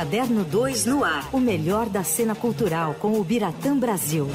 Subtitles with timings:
[0.00, 1.28] Caderno 2 no ar.
[1.30, 4.26] O melhor da cena cultural com o Biratã Brasil.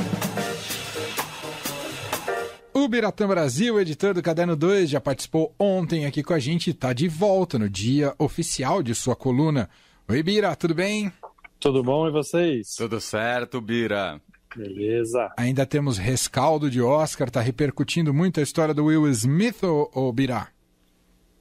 [2.72, 6.70] O Biratã Brasil, editor do Caderno 2, já participou ontem aqui com a gente e
[6.70, 9.68] está de volta no dia oficial de sua coluna.
[10.08, 11.12] Oi, Bira, tudo bem?
[11.60, 12.76] Tudo bom e vocês?
[12.76, 14.22] Tudo certo, Bira.
[14.56, 15.34] Beleza.
[15.36, 20.14] Ainda temos rescaldo de Oscar, tá repercutindo muito a história do Will Smith, ou, ou
[20.14, 20.48] Bira?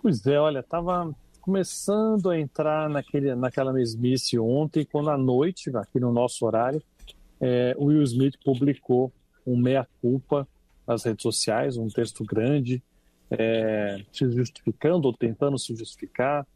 [0.00, 1.14] Pois é, olha, tava
[1.44, 6.82] começando a entrar naquele, naquela mesmice ontem, quando à noite, aqui no nosso horário,
[7.38, 9.12] é, o Will Smith publicou
[9.46, 10.48] um meia-culpa
[10.86, 12.82] nas redes sociais, um texto grande,
[13.30, 16.46] é, se justificando ou tentando se justificar,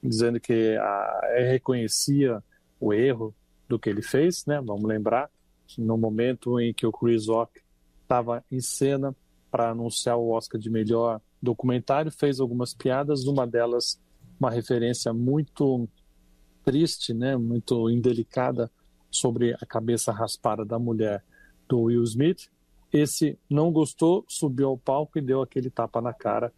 [0.00, 2.40] dizendo que a, reconhecia
[2.78, 3.34] o erro
[3.68, 4.62] do que ele fez, né?
[4.64, 5.28] Vamos lembrar,
[5.76, 7.60] no momento em que o Chris Rock
[8.02, 9.12] estava em cena
[9.50, 13.98] para anunciar o Oscar de melhor documentário, fez algumas piadas, uma delas
[14.38, 15.88] uma referência muito
[16.64, 18.70] triste, né, muito indelicada
[19.10, 21.22] sobre a cabeça raspada da mulher
[21.68, 22.48] do Will Smith.
[22.92, 26.52] Esse não gostou, subiu ao palco e deu aquele tapa na cara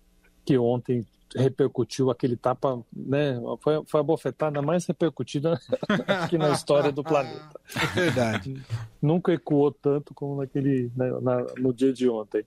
[0.44, 3.38] que ontem repercutiu aquele tapa, né?
[3.60, 5.60] Foi, foi a bofetada mais repercutida
[6.22, 7.60] aqui na história do planeta.
[7.94, 8.62] Verdade.
[9.00, 12.44] Nunca ecoou tanto como naquele, né, na, no dia de ontem.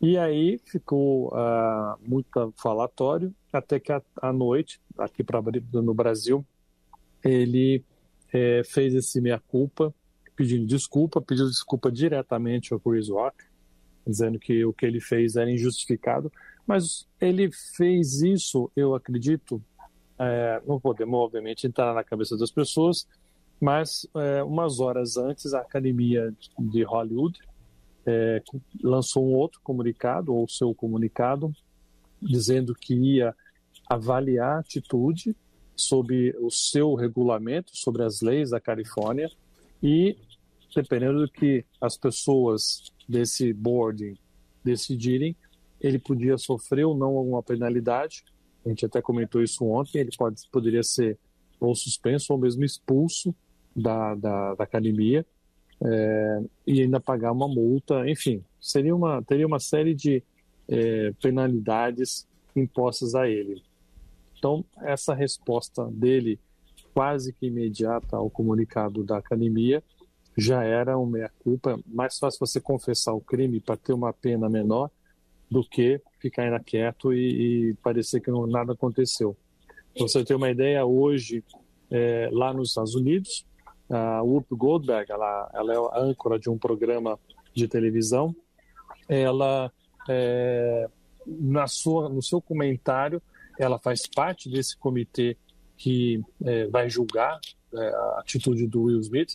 [0.00, 5.40] E aí ficou uh, muito falatório, até que à noite, aqui pra,
[5.72, 6.44] no Brasil,
[7.22, 7.84] ele
[8.32, 9.94] é, fez esse meia-culpa,
[10.36, 13.44] pedindo desculpa, pediu desculpa diretamente ao Chris Rock,
[14.06, 16.30] dizendo que o que ele fez era injustificado,
[16.66, 19.62] mas ele fez isso, eu acredito,
[20.18, 23.06] é, não podemos obviamente entrar na cabeça das pessoas,
[23.60, 27.38] mas é, umas horas antes a Academia de Hollywood
[28.04, 28.42] é,
[28.82, 31.54] lançou um outro comunicado, ou seu comunicado,
[32.20, 33.34] dizendo que ia
[33.88, 35.36] avaliar a atitude
[35.76, 39.30] sobre o seu regulamento, sobre as leis da Califórnia
[39.82, 40.16] e,
[40.74, 44.18] dependendo do que as pessoas desse board
[44.64, 45.36] decidirem,
[45.80, 48.24] ele podia sofrer ou não alguma penalidade.
[48.64, 49.98] A gente até comentou isso ontem.
[49.98, 51.18] Ele pode, poderia ser
[51.60, 53.34] ou suspenso ou mesmo expulso
[53.74, 55.26] da, da, da academia
[55.84, 60.22] é, e ainda pagar uma multa, enfim, seria uma, teria uma série de
[60.68, 62.26] é, penalidades
[62.56, 63.62] impostas a ele.
[64.44, 66.38] Então, essa resposta dele,
[66.92, 69.82] quase que imediata ao comunicado da academia,
[70.36, 71.80] já era uma meia-culpa.
[71.86, 74.90] Mais fácil você confessar o crime para ter uma pena menor
[75.50, 79.34] do que ficar ainda quieto e, e parecer que não, nada aconteceu.
[79.98, 81.42] Você ter uma ideia, hoje,
[81.90, 83.46] é, lá nos Estados Unidos,
[83.88, 87.18] a Whoopi Goldberg, ela, ela é a âncora de um programa
[87.54, 88.36] de televisão,
[89.08, 89.72] ela,
[90.06, 90.86] é,
[91.26, 93.22] na sua, no seu comentário,
[93.58, 95.36] ela faz parte desse comitê
[95.76, 97.40] que é, vai julgar
[97.74, 99.34] é, a atitude do Will Smith.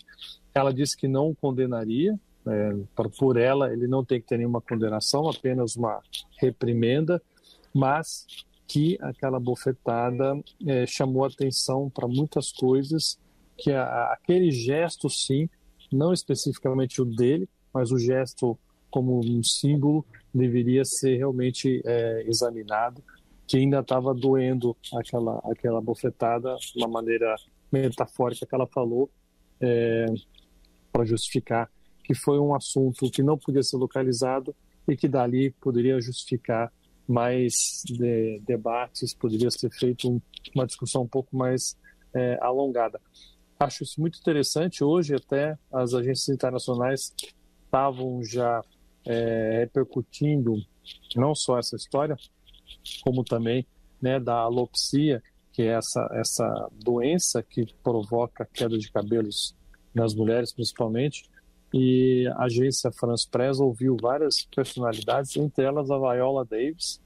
[0.53, 2.75] Ela disse que não condenaria, é,
[3.17, 6.01] por ela ele não tem que ter nenhuma condenação, apenas uma
[6.37, 7.21] reprimenda,
[7.73, 8.25] mas
[8.67, 13.19] que aquela bofetada é, chamou atenção para muitas coisas
[13.57, 15.49] que a, aquele gesto, sim,
[15.91, 18.57] não especificamente o dele, mas o gesto
[18.89, 23.03] como um símbolo deveria ser realmente é, examinado,
[23.49, 27.35] que ainda estava doendo aquela, aquela bofetada, uma maneira
[27.71, 29.09] metafórica que ela falou,
[29.59, 30.05] é,
[30.91, 31.69] para justificar
[32.03, 34.55] que foi um assunto que não podia ser localizado
[34.87, 36.71] e que dali poderia justificar
[37.07, 40.21] mais de, debates, poderia ser feito um,
[40.55, 41.75] uma discussão um pouco mais
[42.13, 43.01] é, alongada.
[43.59, 44.83] Acho isso muito interessante.
[44.83, 47.13] Hoje, até as agências internacionais
[47.65, 48.61] estavam já
[49.05, 50.55] é, repercutindo
[51.15, 52.15] não só essa história,
[53.03, 53.65] como também
[54.01, 55.21] né, da alopsia,
[55.51, 59.55] que é essa, essa doença que provoca queda de cabelos
[59.93, 61.29] nas mulheres, principalmente.
[61.73, 67.01] E a agência France Press ouviu várias personalidades, entre elas a Viola Davis,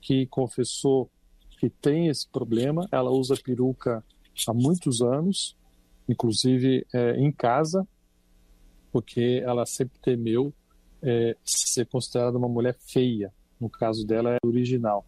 [0.00, 1.10] que confessou
[1.58, 2.86] que tem esse problema.
[2.90, 4.04] Ela usa peruca
[4.46, 5.56] há muitos anos
[6.08, 7.86] inclusive é, em casa,
[8.90, 10.52] porque ela sempre temeu
[11.02, 13.32] é, ser considerada uma mulher feia.
[13.62, 15.06] No caso dela, é original.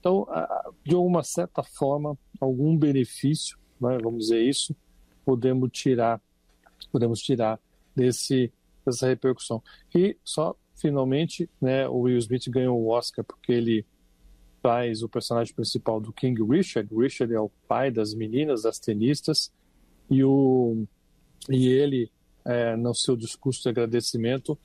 [0.00, 0.26] Então,
[0.84, 4.74] de alguma certa forma, algum benefício, né, vamos dizer isso,
[5.24, 6.20] podemos tirar,
[6.90, 7.60] podemos tirar
[7.94, 8.52] desse
[8.84, 9.62] dessa repercussão.
[9.94, 13.86] E só finalmente, né, o Will Smith ganhou o Oscar porque ele
[14.60, 16.92] faz o personagem principal do King Richard.
[16.92, 19.52] Richard é o pai das meninas, das tenistas,
[20.10, 20.84] e, o,
[21.48, 22.10] e ele,
[22.44, 24.58] é, no seu discurso de agradecimento,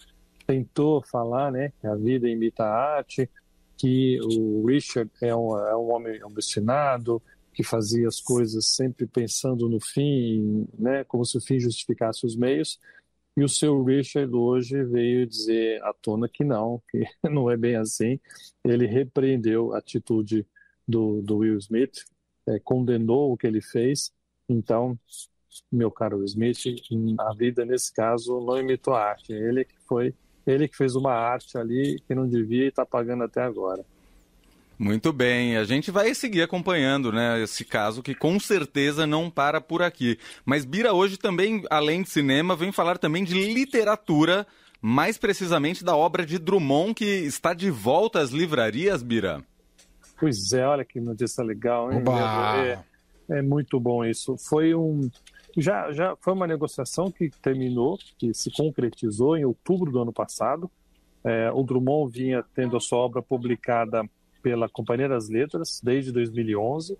[0.45, 3.29] tentou falar né, que a vida imita a arte,
[3.77, 7.21] que o Richard é um, é um homem obstinado,
[7.53, 12.35] que fazia as coisas sempre pensando no fim, né, como se o fim justificasse os
[12.35, 12.79] meios.
[13.37, 17.75] E o seu Richard hoje veio dizer à tona que não, que não é bem
[17.75, 18.19] assim.
[18.63, 20.45] Ele repreendeu a atitude
[20.87, 22.05] do, do Will Smith,
[22.47, 24.13] é, condenou o que ele fez.
[24.47, 24.97] Então,
[25.71, 26.59] meu caro Will Smith,
[27.19, 29.33] a vida nesse caso não imitou a arte.
[29.33, 30.13] Ele que foi,
[30.45, 33.83] ele que fez uma arte ali que não devia e está pagando até agora.
[34.77, 39.61] Muito bem, a gente vai seguir acompanhando, né, esse caso que com certeza não para
[39.61, 40.19] por aqui.
[40.45, 44.45] Mas Bira hoje também, além de cinema, vem falar também de literatura,
[44.81, 49.41] mais precisamente da obra de Drummond que está de volta às livrarias, Bira.
[50.19, 52.03] Pois é, olha que notícia legal, hein?
[53.29, 54.35] É, é, muito bom isso.
[54.37, 55.09] Foi um
[55.61, 60.69] já já foi uma negociação que terminou, que se concretizou em outubro do ano passado.
[61.23, 64.03] É, o Drummond vinha tendo a sua obra publicada
[64.41, 66.97] pela Companhia das Letras desde 2011.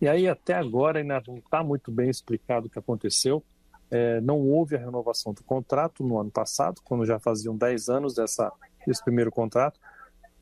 [0.00, 3.44] E aí, até agora, ainda não está muito bem explicado o que aconteceu.
[3.88, 8.14] É, não houve a renovação do contrato no ano passado, quando já faziam 10 anos
[8.14, 8.50] dessa,
[8.84, 9.78] desse primeiro contrato.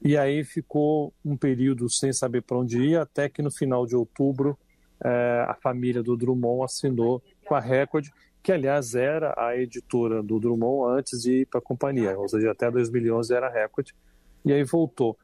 [0.03, 3.95] E aí ficou um período sem saber para onde ir, até que no final de
[3.95, 4.59] outubro
[5.03, 8.09] a família do Drummond assinou com a Record,
[8.43, 12.51] que aliás era a editora do Drummond antes de ir para a companhia, ou seja,
[12.51, 13.91] até 2011 era a Record,
[14.45, 15.19] e aí voltou.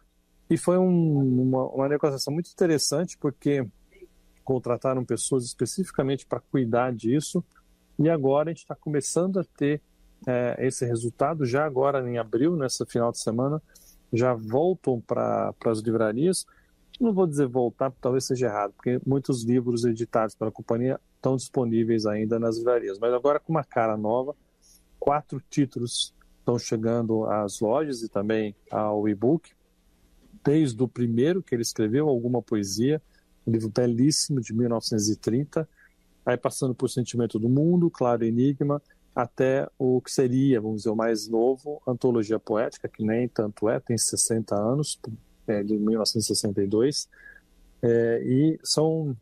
[0.49, 3.67] E foi um, uma, uma negociação muito interessante, porque
[4.45, 7.45] contrataram pessoas especificamente para cuidar disso,
[7.99, 9.83] e agora a gente está começando a ter
[10.27, 13.61] é, esse resultado, já agora em abril, nessa final de semana,
[14.13, 16.47] já voltam para as livrarias.
[16.99, 22.07] Não vou dizer voltar, talvez seja errado, porque muitos livros editados pela companhia estão disponíveis
[22.07, 24.35] ainda nas livrarias, mas agora com uma cara nova,
[24.99, 29.53] quatro títulos estão chegando às lojas e também ao e-book.
[30.45, 33.03] Desde o primeiro que ele escreveu, alguma poesia,
[33.47, 35.69] um livro belíssimo de 1930,
[36.25, 38.81] aí passando por Sentimento do Mundo, Claro Enigma,
[39.15, 43.81] até o que seria, vamos dizer, o mais novo, Antologia Poética, que nem tanto é,
[43.81, 45.01] tem 60 anos,
[45.47, 47.09] é, de 1962,
[47.83, 49.17] é, e são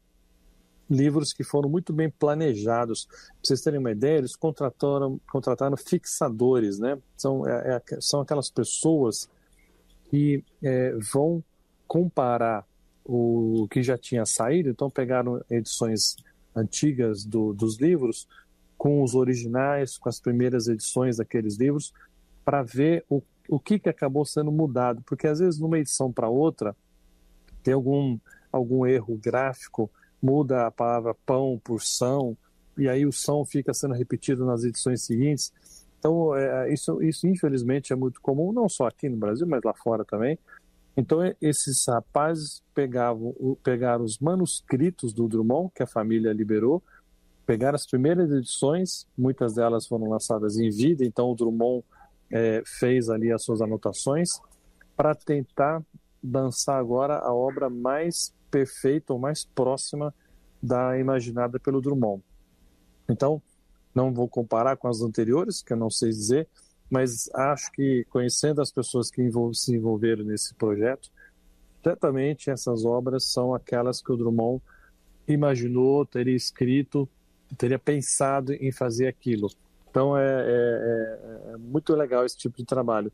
[0.88, 3.06] livros que foram muito bem planejados.
[3.06, 6.98] Para vocês terem uma ideia, eles contrataram, contrataram fixadores, né?
[7.16, 9.28] São, é, é são aquelas pessoas
[10.10, 11.42] que é, vão
[11.86, 12.66] comparar
[13.04, 16.16] o que já tinha saído, então pegaram edições
[16.56, 18.26] antigas do, dos livros
[18.78, 21.92] com os originais, com as primeiras edições daqueles livros,
[22.44, 26.28] para ver o, o que, que acabou sendo mudado, porque às vezes numa edição para
[26.28, 26.74] outra
[27.62, 28.18] tem algum,
[28.52, 29.90] algum erro gráfico,
[30.22, 32.36] muda a palavra pão por são,
[32.76, 35.52] e aí o são fica sendo repetido nas edições seguintes.
[35.98, 39.72] Então, é, isso, isso infelizmente é muito comum, não só aqui no Brasil, mas lá
[39.72, 40.38] fora também.
[40.96, 46.82] Então, é, esses rapazes pegavam, pegaram os manuscritos do Drummond, que a família liberou,
[47.46, 51.84] pegaram as primeiras edições, muitas delas foram lançadas em vida, então o Drummond
[52.30, 54.40] é, fez ali as suas anotações,
[54.96, 55.82] para tentar
[56.22, 60.14] dançar agora a obra mais perfeita ou mais próxima
[60.62, 62.22] da imaginada pelo Drummond.
[63.08, 63.42] Então,
[63.94, 66.48] não vou comparar com as anteriores, que eu não sei dizer,
[66.90, 69.22] mas acho que conhecendo as pessoas que
[69.52, 71.10] se envolveram nesse projeto,
[71.82, 74.62] certamente essas obras são aquelas que o Drummond
[75.28, 77.08] imaginou, teria escrito,
[77.58, 79.50] teria pensado em fazer aquilo.
[79.94, 83.12] Então é, é, é, é muito legal esse tipo de trabalho.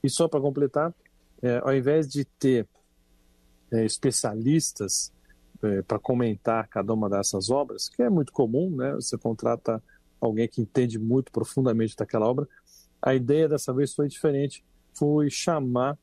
[0.00, 0.94] E só para completar,
[1.42, 2.68] é, ao invés de ter
[3.72, 5.12] é, especialistas
[5.60, 8.92] é, para comentar cada uma dessas obras, que é muito comum, né?
[8.92, 9.82] Você contrata
[10.20, 12.46] alguém que entende muito profundamente daquela obra.
[13.02, 14.64] A ideia dessa vez foi diferente,
[14.96, 15.98] foi chamar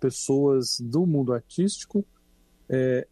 [0.00, 2.04] pessoas do mundo artístico,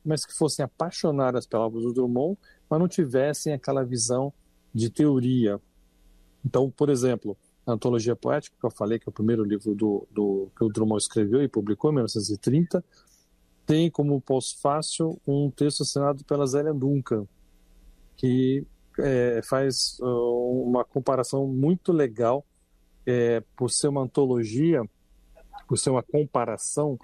[0.04, 2.36] mas que fossem apaixonadas pela obra do Drummond,
[2.68, 4.32] mas não tivessem aquela visão
[4.74, 5.60] de teoria.
[6.46, 7.36] Então, por exemplo,
[7.66, 10.68] a Antologia Poética, que eu falei que é o primeiro livro do, do que o
[10.68, 12.84] Drummond escreveu e publicou em 1930,
[13.66, 17.26] tem como pós-fácil um texto assinado pela Zélia Duncan,
[18.16, 18.64] que
[19.00, 22.46] é, faz uh, uma comparação muito legal
[23.04, 24.82] é, por ser uma antologia,
[25.66, 26.96] por ser uma comparação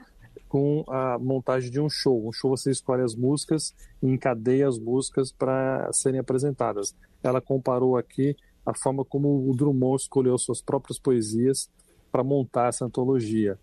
[0.49, 2.29] com a montagem de um show.
[2.29, 6.95] Um show você escolhe as músicas e encadeia as músicas para serem apresentadas.
[7.25, 11.69] Ela comparou aqui a forma como o Drummond escolheu suas próprias poesias
[12.11, 13.59] para montar essa antologia.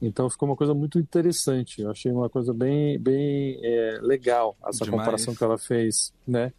[0.00, 1.82] Então ficou uma coisa muito interessante.
[1.82, 5.00] Eu achei uma coisa bem, bem é, legal essa Demais.
[5.00, 6.52] comparação que ela fez, né?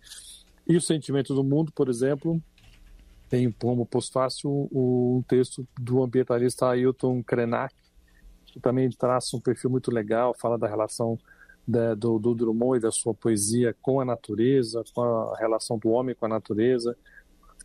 [0.68, 2.42] E o Sentimento do Mundo, por exemplo,
[3.30, 7.74] tem como pós-fácil um texto do ambientalista Ailton Krenak,
[8.46, 11.18] que também traça um perfil muito legal, fala da relação
[11.68, 15.90] da, do, do Drummond e da sua poesia com a natureza, com a relação do
[15.90, 16.98] homem com a natureza.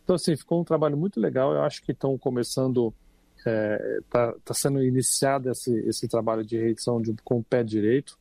[0.05, 1.51] Então, assim, ficou um trabalho muito legal.
[1.51, 2.93] Eu acho que estão começando,
[3.37, 7.63] está é, tá, tá sendo iniciado esse, esse trabalho de reedição de, com o pé
[7.63, 8.15] direito.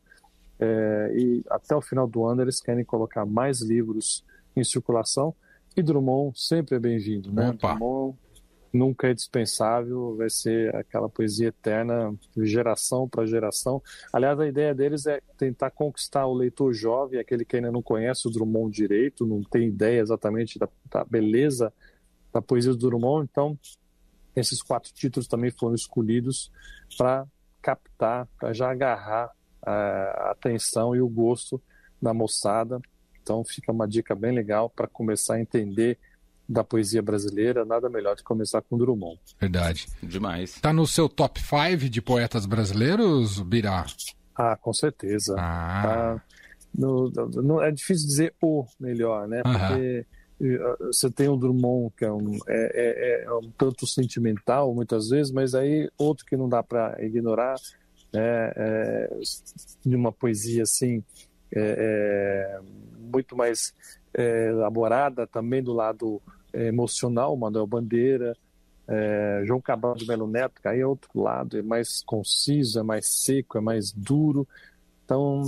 [0.58, 4.24] É, e até o final do ano eles querem colocar mais livros
[4.56, 5.34] em circulação.
[5.76, 7.50] E Drummond sempre é bem-vindo, né?
[7.50, 7.74] Opa.
[7.74, 8.16] Drummond
[8.74, 13.80] nunca é dispensável, vai ser aquela poesia eterna, geração para geração.
[14.12, 18.26] Aliás, a ideia deles é tentar conquistar o leitor jovem, aquele que ainda não conhece
[18.26, 21.72] o Drummond direito, não tem ideia exatamente da, da beleza
[22.32, 23.28] da poesia do Drummond.
[23.30, 23.56] Então,
[24.34, 26.50] esses quatro títulos também foram escolhidos
[26.98, 27.24] para
[27.62, 29.30] captar, para já agarrar
[29.62, 31.62] a atenção e o gosto
[32.02, 32.80] da moçada.
[33.22, 35.98] Então, fica uma dica bem legal para começar a entender
[36.48, 39.18] da poesia brasileira, nada melhor que começar com Drummond.
[39.40, 39.86] Verdade.
[40.02, 40.60] Demais.
[40.60, 43.86] Tá no seu top 5 de poetas brasileiros, Birá?
[44.36, 45.34] Ah, com certeza.
[45.38, 45.82] Ah.
[45.82, 46.24] Tá
[46.76, 49.42] no, no, é difícil dizer o melhor, né?
[49.42, 50.06] Porque
[50.40, 55.08] uh, você tem o Drummond, que é um, é, é, é um tanto sentimental muitas
[55.08, 57.54] vezes, mas aí outro que não dá para ignorar,
[58.12, 58.52] né?
[58.56, 59.10] É,
[59.86, 61.02] de uma poesia assim,
[61.54, 62.60] é, é
[62.98, 63.72] muito mais
[64.14, 68.36] é, elaborada também do lado é, emocional, Manuel Bandeira,
[68.86, 72.82] é, João Cabral de Melo Neto, que aí é outro lado, é mais conciso, é
[72.82, 74.46] mais seco, é mais duro.
[75.04, 75.42] Então,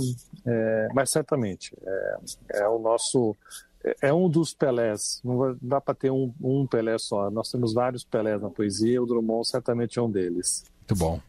[0.45, 2.17] é, mas certamente, é,
[2.61, 3.35] é o nosso.
[4.01, 7.31] É, um dos Pelés, não dá para ter um, um Pelé só.
[7.31, 10.65] Nós temos vários Pelés na poesia, o Drummond certamente é um deles.
[10.79, 11.21] Muito bom.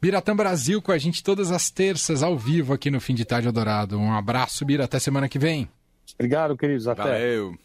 [0.00, 3.48] Biratã Brasil com a gente todas as terças ao vivo aqui no Fim de Tarde
[3.48, 3.98] Adorado.
[3.98, 5.68] Um abraço, Bira, até semana que vem.
[6.20, 6.86] Obrigado, queridos.
[6.86, 7.02] Até.
[7.02, 7.58] Valeu.